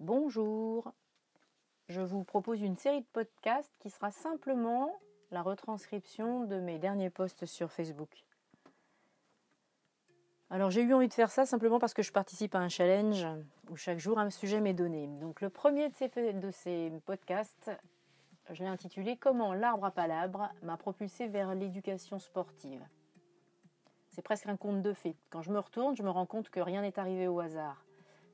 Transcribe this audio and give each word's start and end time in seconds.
Bonjour, 0.00 0.92
je 1.88 2.00
vous 2.00 2.22
propose 2.22 2.62
une 2.62 2.76
série 2.76 3.00
de 3.00 3.06
podcasts 3.12 3.74
qui 3.80 3.90
sera 3.90 4.12
simplement 4.12 4.92
la 5.32 5.42
retranscription 5.42 6.44
de 6.44 6.60
mes 6.60 6.78
derniers 6.78 7.10
posts 7.10 7.46
sur 7.46 7.72
Facebook. 7.72 8.24
Alors 10.50 10.70
j'ai 10.70 10.82
eu 10.82 10.94
envie 10.94 11.08
de 11.08 11.14
faire 11.14 11.32
ça 11.32 11.46
simplement 11.46 11.80
parce 11.80 11.94
que 11.94 12.02
je 12.02 12.12
participe 12.12 12.54
à 12.54 12.60
un 12.60 12.68
challenge 12.68 13.26
où 13.70 13.76
chaque 13.76 13.98
jour 13.98 14.20
un 14.20 14.30
sujet 14.30 14.60
m'est 14.60 14.72
donné. 14.72 15.08
Donc 15.08 15.40
le 15.40 15.50
premier 15.50 15.88
de 15.88 16.50
ces, 16.52 16.92
podcasts, 17.04 17.72
je 18.50 18.62
l'ai 18.62 18.68
intitulé 18.68 19.16
Comment 19.16 19.52
l'arbre 19.52 19.86
à 19.86 19.90
palabres 19.90 20.48
m'a 20.62 20.76
propulsé 20.76 21.26
vers 21.26 21.56
l'éducation 21.56 22.20
sportive. 22.20 22.86
C'est 24.10 24.22
presque 24.22 24.46
un 24.46 24.56
conte 24.56 24.80
de 24.80 24.92
fées. 24.92 25.16
Quand 25.28 25.42
je 25.42 25.50
me 25.50 25.58
retourne, 25.58 25.96
je 25.96 26.04
me 26.04 26.10
rends 26.10 26.26
compte 26.26 26.50
que 26.50 26.60
rien 26.60 26.82
n'est 26.82 27.00
arrivé 27.00 27.26
au 27.26 27.40
hasard, 27.40 27.84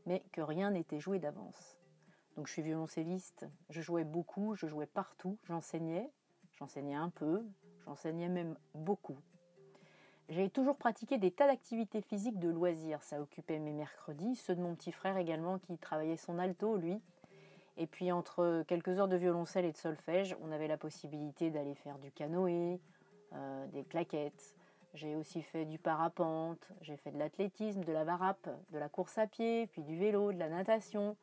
mais 0.07 0.23
que 0.33 0.41
rien 0.41 0.71
n'était 0.71 1.01
joué 1.01 1.19
d'avance. 1.19 1.79
Donc 2.37 2.49
je 2.49 2.53
suis 2.53 2.63
violoncelliste, 2.63 3.47
je 3.71 3.81
jouais 3.81 4.05
beaucoup, 4.05 4.55
je 4.57 4.67
jouais 4.67 4.87
partout, 4.87 5.39
j'enseignais, 5.45 6.11
j'enseignais 6.59 6.95
un 6.97 7.11
peu, 7.11 7.45
j'enseignais 7.85 8.29
même 8.29 8.57
beaucoup. 8.75 9.17
J'ai 10.29 10.49
toujours 10.49 10.77
pratiqué 10.77 11.19
des 11.19 11.31
tas 11.31 11.47
d'activités 11.47 12.01
physiques 12.01 12.39
de 12.39 12.49
loisirs, 12.49 13.03
ça 13.03 13.21
occupait 13.21 13.59
mes 13.59 13.73
mercredis, 13.73 14.37
ceux 14.37 14.55
de 14.55 14.61
mon 14.63 14.75
petit 14.75 14.91
frère 14.91 15.17
également 15.19 15.59
qui 15.59 15.77
travaillait 15.79 16.17
son 16.17 16.39
alto 16.39 16.77
lui. 16.77 17.01
Et 17.77 17.87
puis 17.87 18.11
entre 18.11 18.65
quelques 18.67 18.99
heures 18.99 19.09
de 19.09 19.17
violoncelle 19.17 19.65
et 19.65 19.73
de 19.73 19.77
solfège, 19.77 20.37
on 20.41 20.51
avait 20.51 20.69
la 20.69 20.79
possibilité 20.79 21.51
d'aller 21.51 21.75
faire 21.75 21.99
du 21.99 22.11
canoë, 22.11 22.81
euh, 23.33 23.67
des 23.69 23.85
claquettes. 23.85 24.55
J'ai 24.95 25.17
aussi 25.17 25.43
fait 25.43 25.65
du 25.65 25.79
parapente, 25.79 26.69
j'ai 26.81 26.97
fait 26.97 27.11
de 27.11 27.19
l'athlétisme, 27.19 27.83
de 27.85 27.93
la 27.93 28.05
varappe, 28.05 28.49
de 28.71 28.79
la 28.79 28.89
course 28.89 29.19
à 29.19 29.27
pied, 29.27 29.67
puis 29.67 29.83
du 29.83 29.97
vélo, 29.99 30.33
de 30.33 30.39
la 30.39 30.49
natation, 30.49 31.17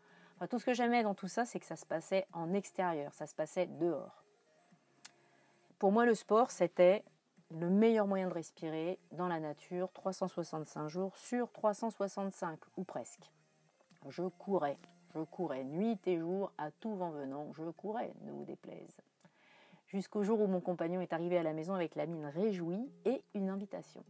tout 0.47 0.59
ce 0.59 0.66
que 0.66 0.73
j'aimais 0.73 1.03
dans 1.03 1.14
tout 1.14 1.27
ça, 1.27 1.45
c'est 1.45 1.59
que 1.59 1.66
ça 1.66 1.75
se 1.75 1.86
passait 1.86 2.27
en 2.33 2.53
extérieur, 2.53 3.14
ça 3.14 3.27
se 3.27 3.36
passait 3.36 3.67
dehors. 3.67 4.23
Pour 5.80 5.92
moi, 5.92 6.05
le 6.05 6.16
sport, 6.16 6.52
c'était 6.52 7.03
le 7.49 7.69
meilleur 7.69 8.08
moyen 8.08 8.27
de 8.27 8.33
respirer 8.33 8.99
dans 9.11 9.27
la 9.27 9.39
nature 9.39 9.92
365 9.94 10.88
jours 10.88 11.16
sur 11.16 11.52
365, 11.52 12.59
ou 12.77 12.83
presque. 12.83 13.31
Je 14.09 14.23
courais, 14.23 14.77
je 15.16 15.22
courais 15.22 15.64
nuit 15.64 15.99
et 16.08 16.17
jour, 16.17 16.52
à 16.58 16.72
tout 16.72 16.95
vent 16.95 17.11
venant, 17.11 17.52
je 17.53 17.64
courais, 17.72 18.14
ne 18.22 18.31
vous 18.31 18.45
déplaise. 18.45 19.02
Jusqu'au 19.92 20.23
jour 20.23 20.39
où 20.39 20.47
mon 20.47 20.61
compagnon 20.61 21.02
est 21.02 21.14
arrivé 21.14 21.38
à 21.38 21.44
la 21.44 21.53
maison 21.53 21.73
avec 21.73 21.95
la 21.95 22.06
mine 22.06 22.25
réjouie 22.25 22.89
et 23.06 23.23
une 23.34 23.50
invitation. 23.50 24.03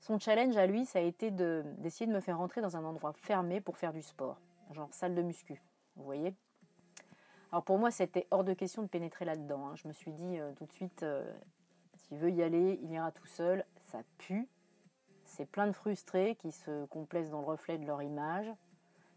Son 0.00 0.18
challenge 0.18 0.56
à 0.56 0.66
lui, 0.66 0.86
ça 0.86 0.98
a 0.98 1.02
été 1.02 1.30
d'essayer 1.30 2.06
de 2.06 2.12
me 2.12 2.20
faire 2.20 2.38
rentrer 2.38 2.60
dans 2.60 2.76
un 2.76 2.84
endroit 2.84 3.12
fermé 3.12 3.60
pour 3.60 3.76
faire 3.76 3.92
du 3.92 4.02
sport 4.02 4.38
genre 4.72 4.92
salle 4.92 5.14
de 5.14 5.22
muscu. 5.22 5.62
Vous 5.96 6.04
voyez 6.04 6.34
Alors 7.50 7.64
pour 7.64 7.78
moi, 7.78 7.90
c'était 7.90 8.26
hors 8.30 8.44
de 8.44 8.54
question 8.54 8.82
de 8.82 8.88
pénétrer 8.88 9.24
là-dedans. 9.24 9.68
Hein. 9.68 9.76
Je 9.76 9.88
me 9.88 9.92
suis 9.92 10.12
dit 10.12 10.38
euh, 10.38 10.52
tout 10.54 10.66
de 10.66 10.72
suite, 10.72 11.02
euh, 11.02 11.30
s'il 11.94 12.18
veut 12.18 12.30
y 12.30 12.42
aller, 12.42 12.78
il 12.82 12.90
ira 12.90 13.12
tout 13.12 13.26
seul. 13.26 13.64
Ça 13.82 14.02
pue. 14.18 14.48
C'est 15.24 15.46
plein 15.46 15.66
de 15.66 15.72
frustrés 15.72 16.36
qui 16.36 16.52
se 16.52 16.84
complaisent 16.86 17.30
dans 17.30 17.40
le 17.40 17.46
reflet 17.46 17.78
de 17.78 17.86
leur 17.86 18.02
image. 18.02 18.50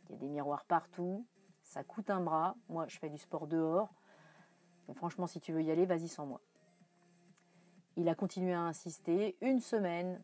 Il 0.10 0.14
y 0.14 0.16
a 0.16 0.18
des 0.18 0.28
miroirs 0.28 0.66
partout. 0.66 1.26
Ça 1.64 1.84
coûte 1.84 2.10
un 2.10 2.22
bras. 2.22 2.56
Moi, 2.70 2.86
je 2.88 2.98
fais 3.00 3.10
du 3.10 3.18
sport 3.18 3.48
dehors. 3.48 3.94
Franchement, 4.94 5.28
si 5.28 5.40
tu 5.40 5.52
veux 5.52 5.64
y 5.64 5.72
aller, 5.72 5.86
vas-y 5.86 6.08
sans 6.08 6.26
moi. 6.26 6.42
Il 7.98 8.08
a 8.10 8.16
continué 8.16 8.54
à 8.54 8.62
insister 8.62 9.36
une 9.42 9.60
semaine 9.60 10.22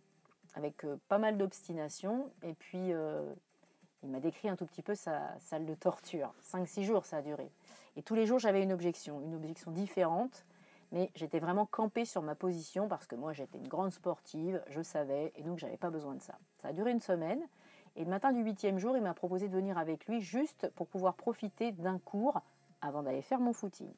avec 0.54 0.84
euh, 0.86 0.98
pas 1.08 1.18
mal 1.18 1.38
d'obstination. 1.38 2.32
Et 2.44 2.54
puis, 2.54 2.92
il 4.04 4.10
m'a 4.10 4.20
décrit 4.20 4.50
un 4.50 4.56
tout 4.56 4.66
petit 4.66 4.82
peu 4.82 4.96
sa 4.96 5.40
salle 5.40 5.66
de 5.66 5.76
torture. 5.76 6.34
5-6 6.44 6.84
jours 6.84 7.06
ça 7.06 7.18
a 7.18 7.22
duré. 7.22 7.52
Et 7.96 8.02
tous 8.02 8.16
les 8.16 8.26
jours 8.26 8.40
j'avais 8.40 8.64
une 8.64 8.72
objection, 8.72 9.22
une 9.22 9.36
objection 9.36 9.72
différente, 9.72 10.46
mais 10.92 11.12
j'étais 11.16 11.40
vraiment 11.40 11.66
campée 11.66 12.06
sur 12.06 12.22
ma 12.22 12.36
position 12.36 12.88
parce 12.88 13.06
que 13.06 13.16
moi 13.16 13.34
j'étais 13.34 13.58
une 13.58 13.68
grande 13.68 13.92
sportive, 13.92 14.62
je 14.68 14.82
savais, 14.82 15.32
et 15.36 15.44
donc 15.44 15.60
j'avais 15.60 15.78
pas 15.78 15.90
besoin 15.90 16.16
de 16.16 16.22
ça. 16.22 16.38
Ça 16.62 16.70
a 16.70 16.74
duré 16.74 16.92
une 16.92 17.00
semaine, 17.00 17.42
et 17.96 18.04
le 18.04 18.10
matin 18.10 18.32
du 18.32 18.42
huitième 18.42 18.80
jour, 18.80 18.96
il 18.96 19.04
m'a 19.04 19.14
proposé 19.14 19.50
de 19.50 19.54
venir 19.54 19.78
avec 19.78 20.06
lui 20.08 20.22
juste 20.22 20.70
pour 20.76 20.88
pouvoir 20.88 21.16
profiter 21.16 21.72
d'un 21.72 22.00
cours 22.00 22.42
avant 22.82 23.04
d'aller 23.04 23.22
faire 23.22 23.40
mon 23.40 23.54
footing. 23.54 23.92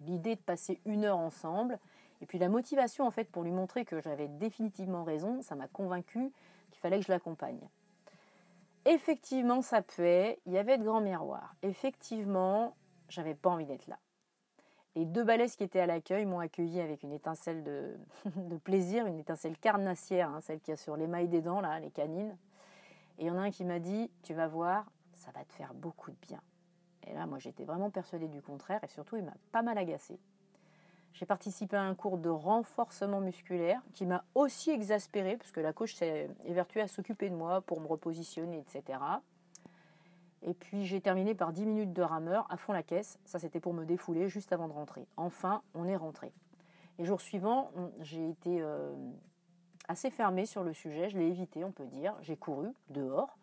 L'idée 0.00 0.36
de 0.36 0.40
passer 0.40 0.80
une 0.84 1.04
heure 1.04 1.18
ensemble, 1.18 1.78
et 2.20 2.26
puis 2.26 2.38
la 2.38 2.48
motivation 2.48 3.06
en 3.06 3.10
fait 3.10 3.24
pour 3.24 3.42
lui 3.42 3.52
montrer 3.52 3.84
que 3.84 4.00
j'avais 4.00 4.28
définitivement 4.28 5.04
raison, 5.04 5.42
ça 5.42 5.54
m'a 5.54 5.68
convaincu 5.68 6.32
qu'il 6.70 6.80
fallait 6.80 6.98
que 6.98 7.06
je 7.06 7.12
l'accompagne. 7.12 7.60
Effectivement, 8.86 9.62
ça 9.62 9.82
puait. 9.82 10.38
Il 10.46 10.52
y 10.52 10.58
avait 10.58 10.78
de 10.78 10.84
grands 10.84 11.02
miroirs. 11.02 11.54
Effectivement, 11.62 12.74
j'avais 13.08 13.34
pas 13.34 13.50
envie 13.50 13.66
d'être 13.66 13.86
là. 13.86 13.98
Les 14.96 15.04
deux 15.04 15.22
balaises 15.22 15.54
qui 15.54 15.62
étaient 15.62 15.80
à 15.80 15.86
l'accueil 15.86 16.24
m'ont 16.24 16.40
accueilli 16.40 16.80
avec 16.80 17.02
une 17.02 17.12
étincelle 17.12 17.62
de, 17.62 17.96
plaisir, 18.64 19.06
une 19.06 19.18
étincelle 19.18 19.56
carnassière, 19.56 20.30
hein, 20.30 20.40
celle 20.40 20.60
qui 20.60 20.72
a 20.72 20.76
sur 20.76 20.96
l'émail 20.96 21.28
des 21.28 21.42
dents, 21.42 21.60
là, 21.60 21.78
les 21.78 21.90
canines. 21.90 22.36
Et 23.18 23.24
il 23.24 23.26
y 23.26 23.30
en 23.30 23.38
a 23.38 23.42
un 23.42 23.50
qui 23.50 23.64
m'a 23.64 23.78
dit 23.78 24.10
Tu 24.22 24.34
vas 24.34 24.48
voir, 24.48 24.90
ça 25.14 25.30
va 25.32 25.44
te 25.44 25.52
faire 25.52 25.74
beaucoup 25.74 26.10
de 26.10 26.16
bien. 26.26 26.40
Et 27.06 27.14
là, 27.14 27.26
moi, 27.26 27.38
j'étais 27.38 27.64
vraiment 27.64 27.90
persuadée 27.90 28.28
du 28.28 28.42
contraire, 28.42 28.82
et 28.84 28.88
surtout, 28.88 29.16
il 29.16 29.24
m'a 29.24 29.34
pas 29.52 29.62
mal 29.62 29.78
agacée. 29.78 30.18
J'ai 31.12 31.26
participé 31.26 31.76
à 31.76 31.82
un 31.82 31.94
cours 31.94 32.18
de 32.18 32.28
renforcement 32.28 33.20
musculaire 33.20 33.82
qui 33.94 34.06
m'a 34.06 34.24
aussi 34.34 34.70
exaspéré 34.70 35.36
parce 35.36 35.50
que 35.50 35.60
la 35.60 35.72
coach 35.72 35.94
s'est 35.94 36.30
évertuée 36.44 36.80
à 36.80 36.88
s'occuper 36.88 37.28
de 37.30 37.34
moi 37.34 37.60
pour 37.62 37.80
me 37.80 37.86
repositionner, 37.86 38.58
etc. 38.58 38.98
Et 40.42 40.54
puis 40.54 40.86
j'ai 40.86 41.00
terminé 41.00 41.34
par 41.34 41.52
10 41.52 41.66
minutes 41.66 41.92
de 41.92 42.02
rameur 42.02 42.46
à 42.48 42.56
fond 42.56 42.72
la 42.72 42.82
caisse. 42.82 43.18
Ça, 43.24 43.38
c'était 43.38 43.60
pour 43.60 43.74
me 43.74 43.84
défouler 43.84 44.28
juste 44.28 44.52
avant 44.52 44.68
de 44.68 44.72
rentrer. 44.72 45.06
Enfin, 45.16 45.62
on 45.74 45.86
est 45.86 45.96
rentré. 45.96 46.32
Les 46.98 47.04
jours 47.04 47.20
suivants, 47.20 47.70
j'ai 48.00 48.28
été 48.28 48.60
euh, 48.60 48.94
assez 49.88 50.10
fermée 50.10 50.46
sur 50.46 50.62
le 50.62 50.72
sujet. 50.72 51.10
Je 51.10 51.18
l'ai 51.18 51.26
évité, 51.26 51.64
on 51.64 51.72
peut 51.72 51.86
dire. 51.86 52.14
J'ai 52.22 52.36
couru 52.36 52.68
dehors. 52.88 53.36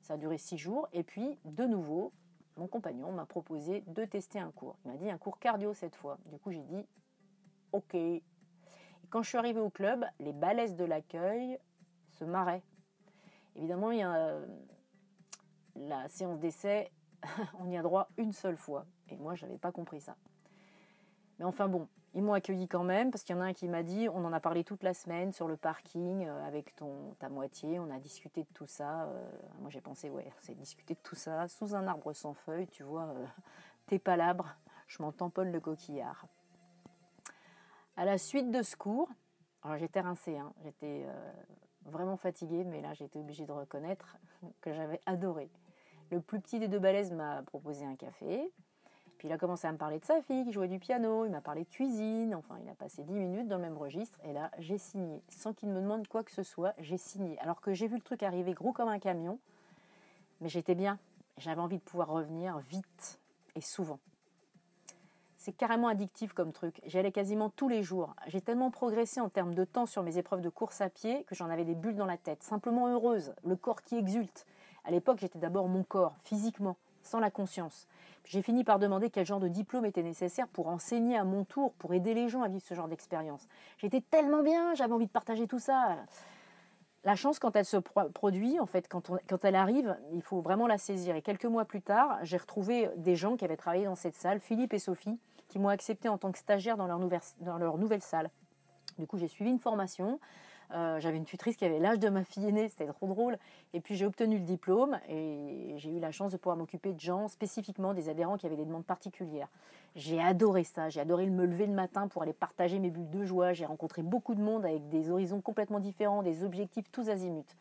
Ça 0.00 0.14
a 0.14 0.16
duré 0.16 0.38
6 0.38 0.58
jours. 0.58 0.88
Et 0.92 1.02
puis, 1.02 1.38
de 1.44 1.64
nouveau, 1.64 2.12
mon 2.60 2.66
compagnon 2.66 3.10
m'a 3.10 3.24
proposé 3.24 3.82
de 3.86 4.04
tester 4.04 4.38
un 4.38 4.50
cours. 4.50 4.76
Il 4.84 4.90
m'a 4.90 4.98
dit 4.98 5.10
un 5.10 5.16
cours 5.16 5.38
cardio 5.38 5.72
cette 5.72 5.96
fois. 5.96 6.18
Du 6.26 6.38
coup, 6.38 6.52
j'ai 6.52 6.62
dit 6.62 6.86
OK. 7.72 7.94
Et 7.94 8.22
quand 9.08 9.22
je 9.22 9.30
suis 9.30 9.38
arrivée 9.38 9.60
au 9.60 9.70
club, 9.70 10.04
les 10.18 10.34
balaises 10.34 10.76
de 10.76 10.84
l'accueil 10.84 11.58
se 12.10 12.24
marraient. 12.24 12.62
Évidemment, 13.56 13.92
il 13.92 14.00
y 14.00 14.02
a 14.02 14.14
euh, 14.14 14.46
la 15.74 16.06
séance 16.10 16.38
d'essai, 16.38 16.92
on 17.60 17.70
y 17.70 17.78
a 17.78 17.82
droit 17.82 18.10
une 18.18 18.32
seule 18.32 18.58
fois. 18.58 18.84
Et 19.08 19.16
moi, 19.16 19.34
je 19.34 19.46
n'avais 19.46 19.58
pas 19.58 19.72
compris 19.72 20.02
ça. 20.02 20.14
Mais 21.40 21.46
enfin 21.46 21.68
bon, 21.68 21.88
ils 22.12 22.22
m'ont 22.22 22.34
accueilli 22.34 22.68
quand 22.68 22.84
même 22.84 23.10
parce 23.10 23.24
qu'il 23.24 23.34
y 23.34 23.38
en 23.38 23.40
a 23.40 23.46
un 23.46 23.54
qui 23.54 23.66
m'a 23.66 23.82
dit 23.82 24.10
on 24.10 24.26
en 24.26 24.32
a 24.34 24.40
parlé 24.40 24.62
toute 24.62 24.82
la 24.82 24.92
semaine 24.92 25.32
sur 25.32 25.48
le 25.48 25.56
parking 25.56 26.26
euh, 26.26 26.46
avec 26.46 26.76
ton 26.76 27.14
ta 27.18 27.30
moitié, 27.30 27.80
on 27.80 27.90
a 27.90 27.98
discuté 27.98 28.42
de 28.42 28.48
tout 28.52 28.66
ça. 28.66 29.04
Euh, 29.04 29.30
moi 29.58 29.70
j'ai 29.70 29.80
pensé 29.80 30.10
ouais, 30.10 30.30
c'est 30.40 30.54
discuter 30.54 30.92
de 30.92 31.00
tout 31.02 31.14
ça 31.14 31.48
sous 31.48 31.74
un 31.74 31.86
arbre 31.86 32.12
sans 32.12 32.34
feuilles, 32.34 32.68
tu 32.68 32.82
vois, 32.82 33.14
tes 33.86 33.98
palabres, 33.98 34.54
je 34.86 35.02
m'en 35.02 35.12
tamponne 35.12 35.50
le 35.50 35.60
coquillard. 35.60 36.26
À 37.96 38.04
la 38.04 38.18
suite 38.18 38.50
de 38.50 38.62
ce 38.62 38.76
cours, 38.76 39.08
alors 39.62 39.78
j'étais 39.78 40.00
rincée, 40.00 40.36
hein, 40.36 40.52
j'étais 40.62 41.06
euh, 41.06 41.32
vraiment 41.86 42.18
fatiguée, 42.18 42.64
mais 42.64 42.82
là 42.82 42.92
j'étais 42.92 43.18
obligée 43.18 43.46
de 43.46 43.52
reconnaître 43.52 44.18
que 44.60 44.74
j'avais 44.74 45.00
adoré. 45.06 45.48
Le 46.10 46.20
plus 46.20 46.38
petit 46.38 46.58
des 46.58 46.68
deux 46.68 46.80
balaises 46.80 47.12
m'a 47.12 47.42
proposé 47.44 47.86
un 47.86 47.96
café, 47.96 48.52
puis 49.20 49.28
il 49.28 49.32
a 49.32 49.36
commencé 49.36 49.66
à 49.66 49.72
me 49.72 49.76
parler 49.76 49.98
de 49.98 50.04
sa 50.06 50.22
fille 50.22 50.46
qui 50.46 50.52
jouait 50.52 50.66
du 50.66 50.78
piano, 50.78 51.26
il 51.26 51.30
m'a 51.30 51.42
parlé 51.42 51.64
de 51.64 51.68
cuisine, 51.68 52.34
enfin 52.34 52.56
il 52.64 52.70
a 52.70 52.74
passé 52.74 53.02
10 53.02 53.12
minutes 53.12 53.48
dans 53.48 53.56
le 53.56 53.62
même 53.62 53.76
registre, 53.76 54.18
et 54.24 54.32
là 54.32 54.50
j'ai 54.58 54.78
signé. 54.78 55.20
Sans 55.28 55.52
qu'il 55.52 55.68
me 55.68 55.78
demande 55.78 56.08
quoi 56.08 56.24
que 56.24 56.30
ce 56.30 56.42
soit, 56.42 56.72
j'ai 56.78 56.96
signé. 56.96 57.38
Alors 57.40 57.60
que 57.60 57.74
j'ai 57.74 57.86
vu 57.86 57.96
le 57.96 58.00
truc 58.00 58.22
arriver 58.22 58.54
gros 58.54 58.72
comme 58.72 58.88
un 58.88 58.98
camion, 58.98 59.38
mais 60.40 60.48
j'étais 60.48 60.74
bien, 60.74 60.98
j'avais 61.36 61.60
envie 61.60 61.76
de 61.76 61.82
pouvoir 61.82 62.08
revenir 62.08 62.60
vite 62.60 63.20
et 63.56 63.60
souvent. 63.60 63.98
C'est 65.36 65.52
carrément 65.52 65.88
addictif 65.88 66.32
comme 66.32 66.54
truc. 66.54 66.80
J'y 66.86 66.98
allais 66.98 67.12
quasiment 67.12 67.50
tous 67.50 67.68
les 67.68 67.82
jours. 67.82 68.16
J'ai 68.26 68.40
tellement 68.40 68.70
progressé 68.70 69.20
en 69.20 69.28
termes 69.28 69.54
de 69.54 69.66
temps 69.66 69.84
sur 69.84 70.02
mes 70.02 70.16
épreuves 70.16 70.40
de 70.40 70.48
course 70.48 70.80
à 70.80 70.88
pied 70.88 71.24
que 71.24 71.34
j'en 71.34 71.50
avais 71.50 71.66
des 71.66 71.74
bulles 71.74 71.96
dans 71.96 72.06
la 72.06 72.16
tête. 72.16 72.42
Simplement 72.42 72.88
heureuse, 72.88 73.34
le 73.44 73.56
corps 73.56 73.82
qui 73.82 73.96
exulte. 73.96 74.46
À 74.82 74.90
l'époque, 74.90 75.18
j'étais 75.18 75.38
d'abord 75.38 75.68
mon 75.68 75.82
corps, 75.82 76.16
physiquement, 76.22 76.78
sans 77.02 77.20
la 77.20 77.30
conscience. 77.30 77.86
J'ai 78.24 78.42
fini 78.42 78.64
par 78.64 78.78
demander 78.78 79.10
quel 79.10 79.26
genre 79.26 79.40
de 79.40 79.48
diplôme 79.48 79.86
était 79.86 80.02
nécessaire 80.02 80.46
pour 80.48 80.68
enseigner 80.68 81.16
à 81.16 81.24
mon 81.24 81.44
tour, 81.44 81.72
pour 81.74 81.94
aider 81.94 82.14
les 82.14 82.28
gens 82.28 82.42
à 82.42 82.48
vivre 82.48 82.64
ce 82.64 82.74
genre 82.74 82.88
d'expérience. 82.88 83.48
J'étais 83.78 84.00
tellement 84.00 84.42
bien, 84.42 84.74
j'avais 84.74 84.92
envie 84.92 85.06
de 85.06 85.10
partager 85.10 85.46
tout 85.46 85.58
ça. 85.58 85.96
La 87.02 87.16
chance, 87.16 87.38
quand 87.38 87.56
elle 87.56 87.64
se 87.64 87.78
produit, 87.78 88.60
en 88.60 88.66
fait, 88.66 88.86
quand, 88.88 89.44
elle 89.44 89.54
arrive, 89.54 89.96
il 90.12 90.22
faut 90.22 90.42
vraiment 90.42 90.66
la 90.66 90.76
saisir. 90.76 91.16
Et 91.16 91.22
quelques 91.22 91.46
mois 91.46 91.64
plus 91.64 91.80
tard, 91.80 92.18
j'ai 92.22 92.36
retrouvé 92.36 92.90
des 92.96 93.16
gens 93.16 93.36
qui 93.36 93.44
avaient 93.44 93.56
travaillé 93.56 93.86
dans 93.86 93.94
cette 93.94 94.14
salle, 94.14 94.38
Philippe 94.38 94.74
et 94.74 94.78
Sophie, 94.78 95.18
qui 95.48 95.58
m'ont 95.58 95.70
accepté 95.70 96.10
en 96.10 96.18
tant 96.18 96.30
que 96.30 96.38
stagiaire 96.38 96.76
dans 96.76 96.86
leur, 96.86 97.00
dans 97.40 97.56
leur 97.56 97.78
nouvelle 97.78 98.02
salle. 98.02 98.30
Du 98.98 99.06
coup, 99.06 99.16
j'ai 99.16 99.28
suivi 99.28 99.50
une 99.50 99.58
formation. 99.58 100.20
Euh, 100.72 101.00
j'avais 101.00 101.16
une 101.16 101.24
tutrice 101.24 101.56
qui 101.56 101.64
avait 101.64 101.78
l'âge 101.78 101.98
de 101.98 102.08
ma 102.08 102.22
fille 102.22 102.46
aînée, 102.46 102.68
c'était 102.68 102.86
trop 102.86 103.06
drôle. 103.06 103.38
Et 103.74 103.80
puis 103.80 103.96
j'ai 103.96 104.06
obtenu 104.06 104.38
le 104.38 104.44
diplôme 104.44 104.98
et 105.08 105.74
j'ai 105.76 105.90
eu 105.90 105.98
la 105.98 106.12
chance 106.12 106.32
de 106.32 106.36
pouvoir 106.36 106.56
m'occuper 106.56 106.92
de 106.92 107.00
gens, 107.00 107.28
spécifiquement 107.28 107.94
des 107.94 108.08
adhérents 108.08 108.36
qui 108.36 108.46
avaient 108.46 108.56
des 108.56 108.64
demandes 108.64 108.84
particulières. 108.84 109.48
J'ai 109.96 110.20
adoré 110.20 110.64
ça, 110.64 110.88
j'ai 110.88 111.00
adoré 111.00 111.26
me 111.26 111.44
lever 111.44 111.66
le 111.66 111.72
matin 111.72 112.06
pour 112.06 112.22
aller 112.22 112.32
partager 112.32 112.78
mes 112.78 112.90
bulles 112.90 113.10
de 113.10 113.24
joie. 113.24 113.52
J'ai 113.52 113.66
rencontré 113.66 114.02
beaucoup 114.02 114.34
de 114.34 114.40
monde 114.40 114.64
avec 114.64 114.88
des 114.88 115.10
horizons 115.10 115.40
complètement 115.40 115.80
différents, 115.80 116.22
des 116.22 116.44
objectifs 116.44 116.90
tous 116.92 117.08
azimuts. 117.08 117.56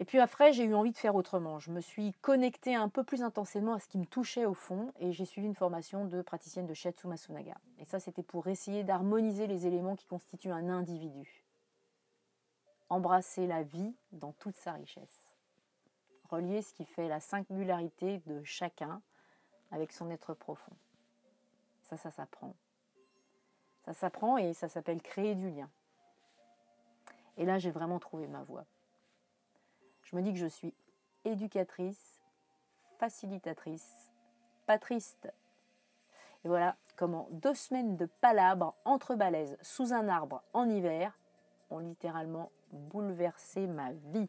Et 0.00 0.04
puis 0.04 0.20
après, 0.20 0.52
j'ai 0.52 0.62
eu 0.62 0.74
envie 0.74 0.92
de 0.92 0.96
faire 0.96 1.16
autrement. 1.16 1.58
Je 1.58 1.72
me 1.72 1.80
suis 1.80 2.12
connectée 2.20 2.76
un 2.76 2.88
peu 2.88 3.02
plus 3.02 3.22
intensément 3.22 3.74
à 3.74 3.80
ce 3.80 3.88
qui 3.88 3.98
me 3.98 4.06
touchait 4.06 4.44
au 4.44 4.54
fond 4.54 4.92
et 5.00 5.10
j'ai 5.10 5.24
suivi 5.24 5.48
une 5.48 5.56
formation 5.56 6.04
de 6.04 6.22
praticienne 6.22 6.66
de 6.66 6.74
Shiatsu 6.74 7.08
Masunaga. 7.08 7.56
Et 7.80 7.84
ça, 7.84 7.98
c'était 7.98 8.22
pour 8.22 8.46
essayer 8.46 8.84
d'harmoniser 8.84 9.48
les 9.48 9.66
éléments 9.66 9.96
qui 9.96 10.06
constituent 10.06 10.52
un 10.52 10.68
individu. 10.68 11.47
Embrasser 12.90 13.46
la 13.46 13.62
vie 13.62 13.94
dans 14.12 14.32
toute 14.32 14.56
sa 14.56 14.72
richesse. 14.72 15.34
Relier 16.30 16.62
ce 16.62 16.72
qui 16.74 16.84
fait 16.84 17.08
la 17.08 17.20
singularité 17.20 18.18
de 18.26 18.42
chacun 18.44 19.02
avec 19.70 19.92
son 19.92 20.10
être 20.10 20.34
profond. 20.34 20.76
Ça, 21.82 21.96
ça 21.96 22.10
s'apprend. 22.10 22.54
Ça 23.84 23.94
s'apprend 23.94 24.36
et 24.36 24.52
ça 24.52 24.68
s'appelle 24.68 25.00
créer 25.00 25.34
du 25.34 25.50
lien. 25.50 25.70
Et 27.36 27.44
là, 27.44 27.58
j'ai 27.58 27.70
vraiment 27.70 27.98
trouvé 27.98 28.26
ma 28.26 28.42
voie. 28.42 28.66
Je 30.02 30.16
me 30.16 30.22
dis 30.22 30.32
que 30.32 30.38
je 30.38 30.46
suis 30.46 30.74
éducatrice, 31.24 32.20
facilitatrice, 32.98 34.10
pas 34.66 34.78
triste. 34.78 35.32
Et 36.44 36.48
voilà 36.48 36.76
comment 36.96 37.28
deux 37.30 37.54
semaines 37.54 37.96
de 37.96 38.06
palabres 38.06 38.74
entre 38.84 39.14
balaises 39.14 39.56
sous 39.62 39.92
un 39.92 40.08
arbre 40.08 40.42
en 40.52 40.68
hiver 40.68 41.18
ont 41.70 41.78
littéralement 41.78 42.50
bouleversé 42.72 43.66
ma 43.66 43.92
vie. 43.92 44.28